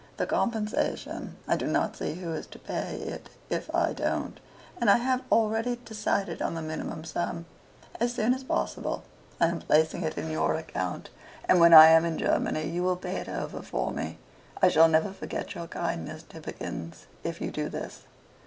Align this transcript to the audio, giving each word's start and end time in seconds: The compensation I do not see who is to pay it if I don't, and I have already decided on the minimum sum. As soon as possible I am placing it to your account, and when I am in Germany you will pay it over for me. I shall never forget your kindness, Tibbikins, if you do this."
The 0.17 0.25
compensation 0.25 1.35
I 1.47 1.55
do 1.55 1.67
not 1.67 1.95
see 1.95 2.15
who 2.15 2.33
is 2.33 2.47
to 2.47 2.57
pay 2.57 2.95
it 3.01 3.29
if 3.51 3.69
I 3.71 3.93
don't, 3.93 4.39
and 4.79 4.89
I 4.89 4.97
have 4.97 5.21
already 5.31 5.75
decided 5.75 6.41
on 6.41 6.55
the 6.55 6.61
minimum 6.63 7.03
sum. 7.03 7.45
As 7.99 8.11
soon 8.11 8.33
as 8.33 8.43
possible 8.43 9.03
I 9.39 9.45
am 9.45 9.59
placing 9.59 10.01
it 10.01 10.15
to 10.15 10.25
your 10.27 10.55
account, 10.55 11.11
and 11.47 11.59
when 11.59 11.75
I 11.75 11.89
am 11.89 12.03
in 12.03 12.17
Germany 12.17 12.67
you 12.67 12.81
will 12.81 12.95
pay 12.97 13.17
it 13.17 13.29
over 13.29 13.61
for 13.61 13.91
me. 13.91 14.17
I 14.59 14.69
shall 14.69 14.87
never 14.87 15.13
forget 15.13 15.53
your 15.53 15.67
kindness, 15.67 16.23
Tibbikins, 16.23 17.05
if 17.23 17.39
you 17.39 17.51
do 17.51 17.69
this." 17.69 18.05